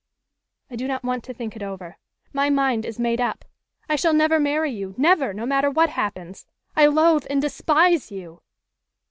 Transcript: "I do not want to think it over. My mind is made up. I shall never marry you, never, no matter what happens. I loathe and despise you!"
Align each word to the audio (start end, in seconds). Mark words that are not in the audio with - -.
"I 0.71 0.75
do 0.75 0.87
not 0.87 1.03
want 1.03 1.23
to 1.25 1.31
think 1.35 1.55
it 1.55 1.61
over. 1.61 1.99
My 2.33 2.49
mind 2.49 2.85
is 2.87 2.97
made 2.97 3.21
up. 3.21 3.45
I 3.87 3.95
shall 3.95 4.15
never 4.15 4.39
marry 4.39 4.71
you, 4.71 4.95
never, 4.97 5.31
no 5.31 5.45
matter 5.45 5.69
what 5.69 5.91
happens. 5.91 6.47
I 6.75 6.87
loathe 6.87 7.27
and 7.29 7.39
despise 7.39 8.09
you!" 8.11 8.41